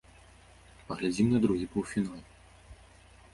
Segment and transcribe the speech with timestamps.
[0.87, 2.19] Паглядзім на другі паўфінал.